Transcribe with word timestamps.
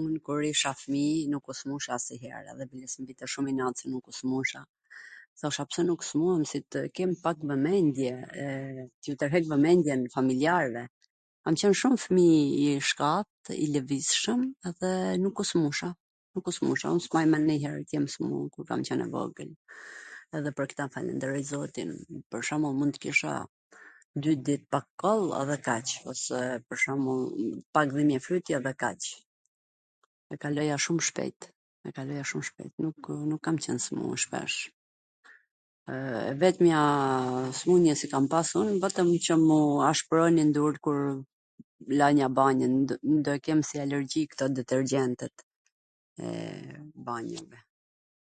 Un 0.00 0.10
kur 0.26 0.42
isha 0.50 0.72
fmij, 0.80 1.18
nuk 1.32 1.46
u 1.50 1.56
smursha 1.60 1.92
asnjwher 1.98 2.46
edhe 2.52 2.64
biles 2.72 2.94
mw 3.00 3.06
vinte 3.10 3.26
shum 3.32 3.46
inat 3.52 3.76
si 3.80 3.86
nuk 3.92 4.06
u 4.10 4.16
smursha, 4.20 4.60
thosha 5.40 5.64
pse 5.70 5.80
nuk 5.86 6.00
swmurem 6.08 6.44
qw 6.50 6.58
tw 6.72 6.80
kem 6.96 7.10
pak 7.24 7.38
vwmendje, 7.48 8.12
t 9.00 9.04
i 9.10 9.12
twrheq 9.22 9.44
vwmendjen 9.52 10.00
familjarve, 10.16 10.82
kam 11.44 11.54
qwn 11.62 11.74
shum 11.80 11.94
fmij 12.04 12.48
i 12.68 12.70
that, 12.98 13.50
i 13.62 13.64
lwvizshwm, 13.74 14.40
edhe 14.70 14.90
nuk 15.24 15.36
u 15.42 15.44
smursha, 15.52 15.88
nuk 16.36 16.46
u 16.50 16.52
smursha, 16.58 16.92
un 16.96 17.00
s 17.04 17.10
mbaj 17.10 17.26
mend 17.32 17.44
ndonjher 17.48 17.78
tw 17.86 17.92
jem 17.96 18.06
swmurur 18.14 18.50
kur 18.54 18.64
kam 18.70 18.80
qwn 18.86 19.02
e 19.06 19.08
vogwl, 19.14 19.50
edhe 20.38 20.50
pwr 20.56 20.66
ktw 20.70 20.84
falwnderoj 20.94 21.42
zotin, 21.52 21.90
pwr 22.30 22.42
shwmbull, 22.46 22.92
kisha 23.02 23.32
dy 24.22 24.32
dit 24.46 24.62
pak 24.72 24.86
koll, 25.02 25.26
edhe 25.40 25.58
kaq, 25.68 25.88
dhe 26.04 26.44
pwr 26.68 26.76
shwmbull 26.84 27.22
pak 27.74 27.88
dhimbje 27.96 28.18
fyti 28.26 28.52
edhe 28.60 28.74
kaq, 28.84 29.02
e 30.30 30.36
kaloja 30.42 30.76
shum 30.84 30.98
shpejt, 31.08 31.40
nukw, 32.84 33.12
nuk 33.30 33.40
kam 33.46 33.56
qwn 33.64 33.78
smur 33.86 34.18
shpesh. 34.26 34.58
E 35.90 35.94
vetmja 36.40 36.80
smundje 37.60 37.94
qw 38.00 38.06
kam 38.12 38.24
pas 38.32 38.48
un, 38.60 38.68
ka 38.84 38.88
qwn 38.96 39.10
qw 39.26 39.34
m 39.40 39.50
u 39.50 39.60
ashpwronin 39.90 40.50
duart 40.54 40.78
kur 40.86 41.00
lanja 42.02 42.28
banjwn, 42.38 42.74
do 43.26 43.32
e 43.38 43.42
kem 43.46 43.60
si 43.68 43.74
alergji 43.84 44.20
et 44.28 44.34
kto 44.36 44.44
detergjentwt 44.60 45.36
e 46.18 46.36
banjave. 47.10 47.58